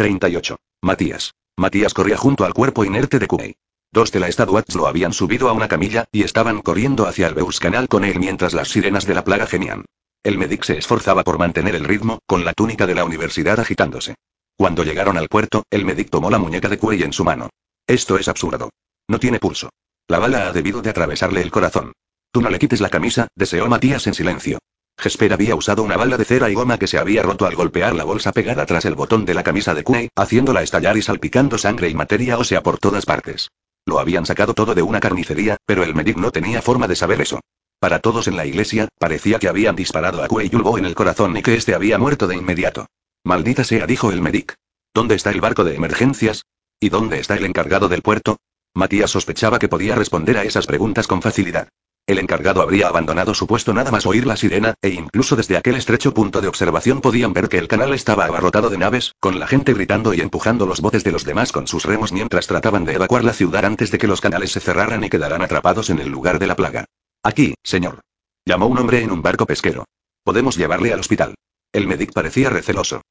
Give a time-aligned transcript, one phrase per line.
[0.00, 0.56] 38.
[0.80, 1.34] Matías.
[1.58, 3.56] Matías corría junto al cuerpo inerte de Kuei.
[3.92, 7.34] Dos de la Stadwatch lo habían subido a una camilla, y estaban corriendo hacia el
[7.34, 9.84] Beurs Canal con él mientras las sirenas de la plaga gemían.
[10.22, 14.14] El medic se esforzaba por mantener el ritmo, con la túnica de la universidad agitándose.
[14.56, 17.50] Cuando llegaron al puerto, el medic tomó la muñeca de Kuei en su mano.
[17.86, 18.70] Esto es absurdo.
[19.06, 19.68] No tiene pulso.
[20.08, 21.92] La bala ha debido de atravesarle el corazón.
[22.32, 24.60] Tú no le quites la camisa, deseó Matías en silencio.
[25.00, 27.94] Jesper había usado una bala de cera y goma que se había roto al golpear
[27.94, 31.58] la bolsa pegada tras el botón de la camisa de Kuei, haciéndola estallar y salpicando
[31.58, 33.50] sangre y materia ósea por todas partes.
[33.86, 37.20] Lo habían sacado todo de una carnicería, pero el medic no tenía forma de saber
[37.20, 37.40] eso.
[37.80, 41.36] Para todos en la iglesia, parecía que habían disparado a Kuei Yulbo en el corazón
[41.36, 42.86] y que este había muerto de inmediato.
[43.24, 44.54] Maldita sea, dijo el medic.
[44.94, 46.44] ¿Dónde está el barco de emergencias?
[46.78, 48.36] ¿Y dónde está el encargado del puerto?
[48.74, 51.68] Matías sospechaba que podía responder a esas preguntas con facilidad.
[52.10, 55.76] El encargado habría abandonado su puesto nada más oír la sirena, e incluso desde aquel
[55.76, 59.46] estrecho punto de observación podían ver que el canal estaba abarrotado de naves, con la
[59.46, 62.94] gente gritando y empujando los botes de los demás con sus remos mientras trataban de
[62.94, 66.08] evacuar la ciudad antes de que los canales se cerraran y quedaran atrapados en el
[66.08, 66.84] lugar de la plaga.
[67.22, 68.00] Aquí, señor.
[68.44, 69.84] Llamó un hombre en un barco pesquero.
[70.24, 71.36] Podemos llevarle al hospital.
[71.72, 73.02] El medic parecía receloso.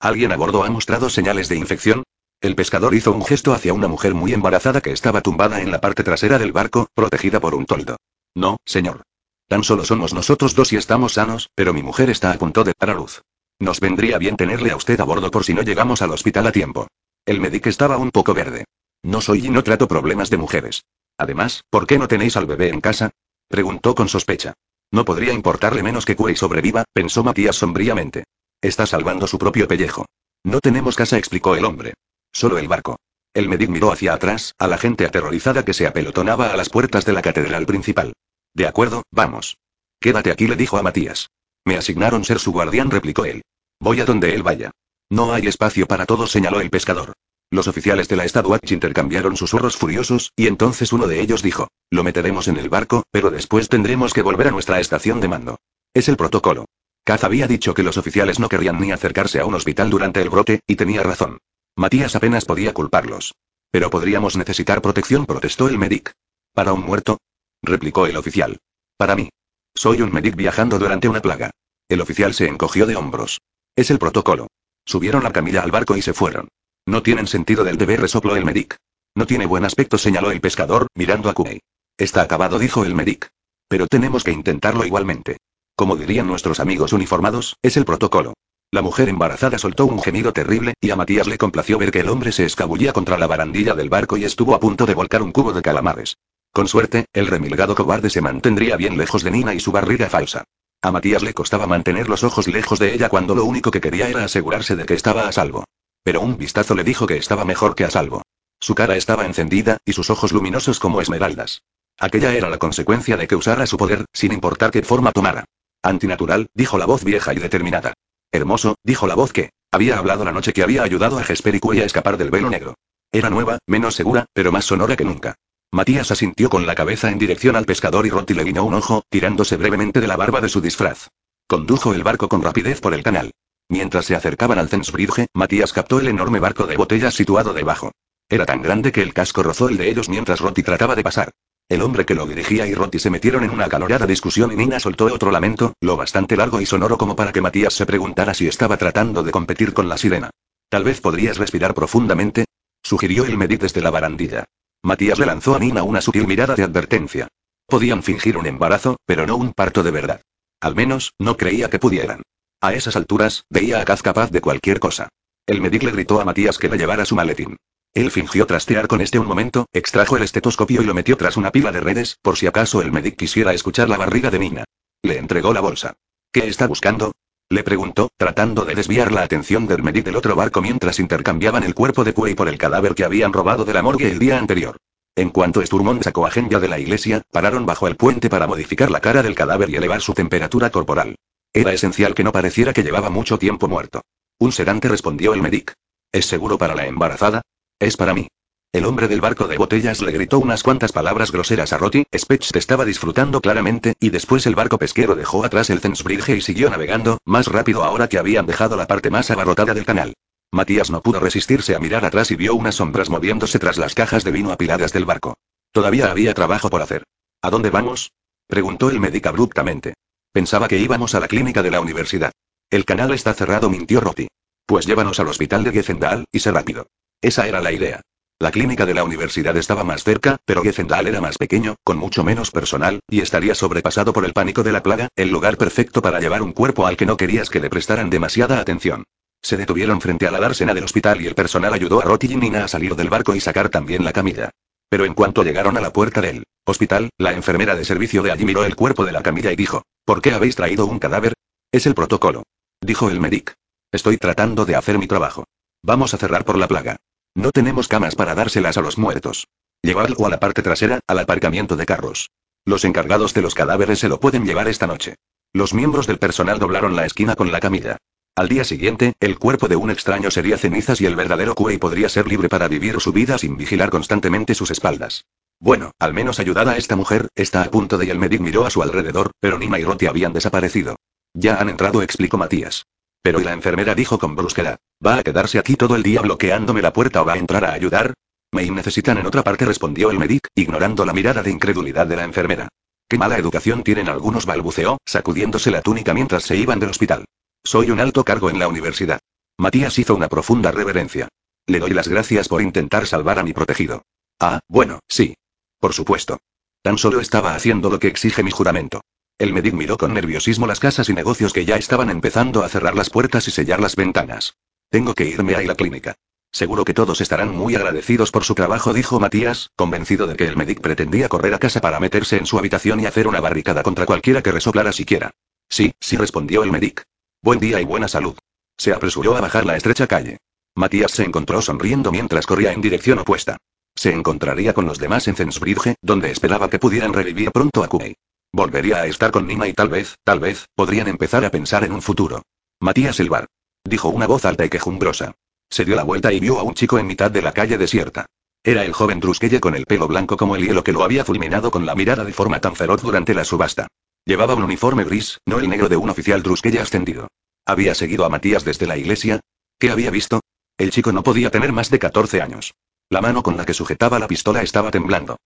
[0.00, 2.02] ¿Alguien a bordo ha mostrado señales de infección?
[2.42, 5.80] El pescador hizo un gesto hacia una mujer muy embarazada que estaba tumbada en la
[5.80, 7.96] parte trasera del barco, protegida por un toldo.
[8.34, 9.02] No, señor.
[9.48, 12.72] Tan solo somos nosotros dos y estamos sanos, pero mi mujer está a punto de
[12.78, 13.22] dar a luz.
[13.58, 16.52] Nos vendría bien tenerle a usted a bordo por si no llegamos al hospital a
[16.52, 16.88] tiempo.
[17.24, 18.64] El médico estaba un poco verde.
[19.02, 20.84] No soy y no trato problemas de mujeres.
[21.18, 23.10] Además, ¿por qué no tenéis al bebé en casa?
[23.48, 24.54] Preguntó con sospecha.
[24.90, 28.24] No podría importarle menos que Kuei sobreviva, pensó Matías sombríamente.
[28.60, 30.06] Está salvando su propio pellejo.
[30.42, 31.94] No tenemos casa, explicó el hombre.
[32.32, 32.96] Solo el barco.
[33.34, 37.04] El medic miró hacia atrás, a la gente aterrorizada que se apelotonaba a las puertas
[37.04, 38.12] de la catedral principal.
[38.54, 39.58] De acuerdo, vamos.
[40.00, 41.30] Quédate aquí, le dijo a Matías.
[41.64, 43.42] Me asignaron ser su guardián, replicó él.
[43.80, 44.70] Voy a donde él vaya.
[45.10, 47.14] No hay espacio para todos, señaló el pescador.
[47.50, 52.04] Los oficiales de la Stadwatch intercambiaron susurros furiosos, y entonces uno de ellos dijo, lo
[52.04, 55.58] meteremos en el barco, pero después tendremos que volver a nuestra estación de mando.
[55.92, 56.66] Es el protocolo.
[57.04, 60.30] Kaz había dicho que los oficiales no querrían ni acercarse a un hospital durante el
[60.30, 61.38] brote, y tenía razón.
[61.76, 63.34] Matías apenas podía culparlos.
[63.70, 66.12] Pero podríamos necesitar protección, protestó el medic.
[66.54, 67.18] ¿Para un muerto?
[67.66, 68.58] Replicó el oficial.
[68.96, 69.30] Para mí.
[69.74, 71.50] Soy un medic viajando durante una plaga.
[71.88, 73.40] El oficial se encogió de hombros.
[73.76, 74.46] Es el protocolo.
[74.86, 76.48] Subieron la camilla al barco y se fueron.
[76.86, 78.76] No tienen sentido del deber, resopló el medic.
[79.16, 81.60] No tiene buen aspecto, señaló el pescador, mirando a Kuei.
[81.96, 83.30] Está acabado, dijo el medic.
[83.68, 85.38] Pero tenemos que intentarlo igualmente.
[85.76, 88.34] Como dirían nuestros amigos uniformados, es el protocolo.
[88.70, 92.08] La mujer embarazada soltó un gemido terrible, y a Matías le complació ver que el
[92.08, 95.32] hombre se escabullía contra la barandilla del barco y estuvo a punto de volcar un
[95.32, 96.16] cubo de calamares.
[96.54, 100.44] Con suerte, el remilgado cobarde se mantendría bien lejos de Nina y su barriga falsa.
[100.82, 104.08] A Matías le costaba mantener los ojos lejos de ella cuando lo único que quería
[104.08, 105.64] era asegurarse de que estaba a salvo.
[106.04, 108.22] Pero un vistazo le dijo que estaba mejor que a salvo.
[108.60, 111.62] Su cara estaba encendida, y sus ojos luminosos como esmeraldas.
[111.98, 115.46] Aquella era la consecuencia de que usara su poder, sin importar qué forma tomara.
[115.82, 117.94] Antinatural, dijo la voz vieja y determinada.
[118.30, 121.80] Hermoso, dijo la voz que había hablado la noche que había ayudado a Jesper y
[121.80, 122.74] a escapar del velo negro.
[123.10, 125.34] Era nueva, menos segura, pero más sonora que nunca.
[125.74, 129.02] Matías asintió con la cabeza en dirección al pescador y Rotti le guiñó un ojo,
[129.08, 131.08] tirándose brevemente de la barba de su disfraz.
[131.48, 133.32] Condujo el barco con rapidez por el canal.
[133.68, 137.90] Mientras se acercaban al Zensbridge, Matías captó el enorme barco de botellas situado debajo.
[138.28, 141.32] Era tan grande que el casco rozó el de ellos mientras Rotti trataba de pasar.
[141.68, 144.78] El hombre que lo dirigía y Rotti se metieron en una acalorada discusión y Nina
[144.78, 148.46] soltó otro lamento, lo bastante largo y sonoro como para que Matías se preguntara si
[148.46, 150.30] estaba tratando de competir con la sirena.
[150.68, 152.44] Tal vez podrías respirar profundamente,
[152.80, 154.44] sugirió el Medit desde la barandilla.
[154.84, 157.28] Matías le lanzó a Nina una sutil mirada de advertencia.
[157.66, 160.20] Podían fingir un embarazo, pero no un parto de verdad.
[160.60, 162.20] Al menos, no creía que pudieran.
[162.60, 165.08] A esas alturas, veía a Kaz capaz de cualquier cosa.
[165.46, 167.56] El medic le gritó a Matías que le llevara su maletín.
[167.94, 171.50] Él fingió trastear con este un momento, extrajo el estetoscopio y lo metió tras una
[171.50, 174.64] pila de redes, por si acaso el medic quisiera escuchar la barriga de Nina.
[175.02, 175.94] Le entregó la bolsa.
[176.30, 177.12] ¿Qué está buscando?
[177.54, 181.72] Le preguntó, tratando de desviar la atención del medic del otro barco mientras intercambiaban el
[181.72, 184.76] cuerpo de Cuey por el cadáver que habían robado de la morgue el día anterior.
[185.14, 188.90] En cuanto Sturmon sacó a Genya de la iglesia, pararon bajo el puente para modificar
[188.90, 191.14] la cara del cadáver y elevar su temperatura corporal.
[191.52, 194.02] Era esencial que no pareciera que llevaba mucho tiempo muerto.
[194.40, 195.74] Un sedante respondió el medic.
[196.10, 197.42] ¿Es seguro para la embarazada?
[197.78, 198.26] Es para mí.
[198.74, 202.06] El hombre del barco de botellas le gritó unas cuantas palabras groseras a Roti.
[202.12, 206.70] Spetch estaba disfrutando claramente, y después el barco pesquero dejó atrás el Zensbridge y siguió
[206.70, 210.14] navegando, más rápido ahora que habían dejado la parte más abarrotada del canal.
[210.50, 214.24] Matías no pudo resistirse a mirar atrás y vio unas sombras moviéndose tras las cajas
[214.24, 215.34] de vino apiladas del barco.
[215.70, 217.04] Todavía había trabajo por hacer.
[217.42, 218.10] ¿A dónde vamos?
[218.48, 219.94] preguntó el médico abruptamente.
[220.32, 222.32] Pensaba que íbamos a la clínica de la universidad.
[222.70, 224.26] El canal está cerrado, mintió Roti.
[224.66, 226.88] Pues llévanos al hospital de Geffendal, y sé rápido.
[227.22, 228.00] Esa era la idea.
[228.40, 232.24] La clínica de la universidad estaba más cerca, pero Geffendal era más pequeño, con mucho
[232.24, 236.18] menos personal, y estaría sobrepasado por el pánico de la plaga, el lugar perfecto para
[236.18, 239.04] llevar un cuerpo al que no querías que le prestaran demasiada atención.
[239.40, 242.36] Se detuvieron frente a la dársena del hospital y el personal ayudó a Roti y
[242.36, 244.50] Nina a salir del barco y sacar también la camilla.
[244.88, 248.44] Pero en cuanto llegaron a la puerta del hospital, la enfermera de servicio de allí
[248.44, 251.34] miró el cuerpo de la camilla y dijo, ¿por qué habéis traído un cadáver?
[251.70, 252.42] Es el protocolo.
[252.80, 253.54] Dijo el medic.
[253.92, 255.44] Estoy tratando de hacer mi trabajo.
[255.82, 256.96] Vamos a cerrar por la plaga.
[257.34, 259.48] No tenemos camas para dárselas a los muertos.
[259.82, 262.30] Llevadlo a la parte trasera, al aparcamiento de carros.
[262.64, 265.16] Los encargados de los cadáveres se lo pueden llevar esta noche.
[265.52, 267.96] Los miembros del personal doblaron la esquina con la camilla.
[268.36, 272.08] Al día siguiente, el cuerpo de un extraño sería cenizas y el verdadero Kuei podría
[272.08, 275.24] ser libre para vivir su vida sin vigilar constantemente sus espaldas.
[275.60, 278.66] Bueno, al menos ayudada a esta mujer, está a punto de y el medic miró
[278.66, 280.96] a su alrededor, pero Nima y Roti habían desaparecido.
[281.32, 282.86] Ya han entrado, explicó Matías.
[283.24, 286.92] Pero la enfermera dijo con brusquedad, ¿va a quedarse aquí todo el día bloqueándome la
[286.92, 288.12] puerta o va a entrar a ayudar?
[288.52, 292.24] Me necesitan en otra parte, respondió el medic, ignorando la mirada de incredulidad de la
[292.24, 292.68] enfermera.
[293.08, 297.24] Qué mala educación tienen algunos, balbuceó, sacudiéndose la túnica mientras se iban del hospital.
[297.64, 299.20] Soy un alto cargo en la universidad.
[299.56, 301.28] Matías hizo una profunda reverencia.
[301.66, 304.02] Le doy las gracias por intentar salvar a mi protegido.
[304.38, 305.34] Ah, bueno, sí.
[305.80, 306.40] Por supuesto.
[306.82, 309.00] Tan solo estaba haciendo lo que exige mi juramento.
[309.36, 312.94] El medic miró con nerviosismo las casas y negocios que ya estaban empezando a cerrar
[312.94, 314.58] las puertas y sellar las ventanas.
[314.90, 316.14] Tengo que irme a la clínica.
[316.52, 320.56] Seguro que todos estarán muy agradecidos por su trabajo, dijo Matías, convencido de que el
[320.56, 324.06] medic pretendía correr a casa para meterse en su habitación y hacer una barricada contra
[324.06, 325.32] cualquiera que resoplara siquiera.
[325.68, 327.02] Sí, sí, respondió el medic.
[327.42, 328.38] Buen día y buena salud.
[328.76, 330.38] Se apresuró a bajar la estrecha calle.
[330.76, 333.56] Matías se encontró sonriendo mientras corría en dirección opuesta.
[333.96, 338.14] Se encontraría con los demás en Zensbridge, donde esperaba que pudieran revivir pronto a Kuei.
[338.56, 341.90] Volvería a estar con Nima y tal vez, tal vez, podrían empezar a pensar en
[341.90, 342.42] un futuro.
[342.78, 343.46] Matías el bar.
[343.82, 345.34] Dijo una voz alta y quejumbrosa.
[345.68, 348.26] Se dio la vuelta y vio a un chico en mitad de la calle desierta.
[348.62, 351.72] Era el joven Druskelle con el pelo blanco como el hielo que lo había fulminado
[351.72, 353.88] con la mirada de forma tan feroz durante la subasta.
[354.24, 357.26] Llevaba un uniforme gris, no el negro de un oficial Druskelle ascendido.
[357.66, 359.40] ¿Había seguido a Matías desde la iglesia?
[359.80, 360.42] ¿Qué había visto?
[360.78, 362.72] El chico no podía tener más de 14 años.
[363.10, 365.38] La mano con la que sujetaba la pistola estaba temblando.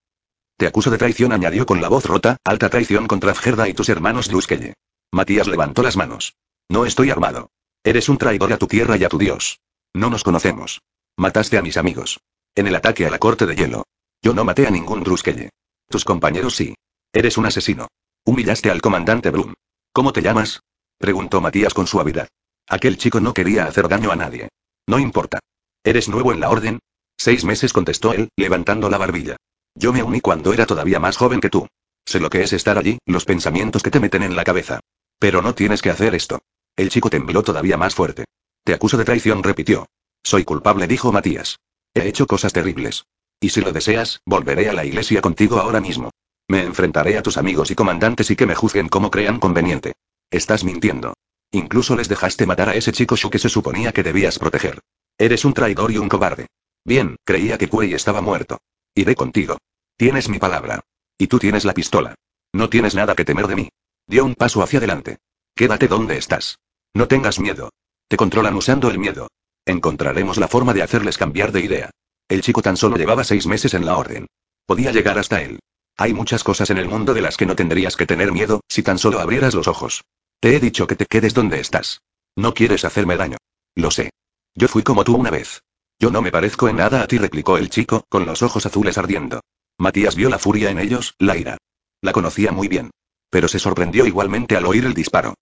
[0.59, 3.87] Te acuso de traición, añadió con la voz rota, alta traición contra Fgerda y tus
[3.87, 4.73] hermanos Druskelle.
[5.09, 6.35] Matías levantó las manos.
[6.67, 7.49] No estoy armado.
[7.81, 9.61] Eres un traidor a tu tierra y a tu dios.
[9.93, 10.81] No nos conocemos.
[11.15, 12.19] Mataste a mis amigos.
[12.55, 13.85] En el ataque a la corte de hielo.
[14.21, 15.49] Yo no maté a ningún Druskelle.
[15.87, 16.75] Tus compañeros sí.
[17.13, 17.87] Eres un asesino.
[18.25, 19.53] Humillaste al comandante Bloom.
[19.93, 20.59] ¿Cómo te llamas?
[20.97, 22.27] Preguntó Matías con suavidad.
[22.67, 24.49] Aquel chico no quería hacer daño a nadie.
[24.87, 25.39] No importa.
[25.85, 26.79] ¿Eres nuevo en la orden?
[27.17, 29.37] Seis meses contestó él, levantando la barbilla.
[29.79, 31.65] Yo me uní cuando era todavía más joven que tú.
[32.05, 34.81] Sé lo que es estar allí, los pensamientos que te meten en la cabeza.
[35.19, 36.41] Pero no tienes que hacer esto.
[36.75, 38.25] El chico tembló todavía más fuerte.
[38.65, 39.87] Te acuso de traición, repitió.
[40.21, 41.59] Soy culpable, dijo Matías.
[41.93, 43.05] He hecho cosas terribles.
[43.39, 46.11] Y si lo deseas, volveré a la iglesia contigo ahora mismo.
[46.49, 49.93] Me enfrentaré a tus amigos y comandantes y que me juzguen como crean conveniente.
[50.29, 51.13] Estás mintiendo.
[51.51, 54.79] Incluso les dejaste matar a ese chico Shu que se suponía que debías proteger.
[55.17, 56.47] Eres un traidor y un cobarde.
[56.83, 58.57] Bien, creía que Kuei estaba muerto.
[58.93, 59.57] Iré contigo.
[59.99, 60.79] Tienes mi palabra.
[61.17, 62.15] Y tú tienes la pistola.
[62.53, 63.69] No tienes nada que temer de mí.
[64.07, 65.17] Dio un paso hacia adelante.
[65.53, 66.57] Quédate donde estás.
[66.93, 67.69] No tengas miedo.
[68.07, 69.27] Te controlan usando el miedo.
[69.65, 71.89] Encontraremos la forma de hacerles cambiar de idea.
[72.29, 74.27] El chico tan solo llevaba seis meses en la orden.
[74.65, 75.59] Podía llegar hasta él.
[75.97, 78.81] Hay muchas cosas en el mundo de las que no tendrías que tener miedo, si
[78.81, 80.05] tan solo abrieras los ojos.
[80.39, 82.03] Te he dicho que te quedes donde estás.
[82.37, 83.35] No quieres hacerme daño.
[83.75, 84.11] Lo sé.
[84.55, 85.61] Yo fui como tú una vez.
[85.99, 88.97] Yo no me parezco en nada a ti, replicó el chico, con los ojos azules
[88.97, 89.41] ardiendo.
[89.79, 91.57] Matías vio la furia en ellos, la ira.
[92.01, 92.91] La conocía muy bien.
[93.31, 95.35] Pero se sorprendió igualmente al oír el disparo.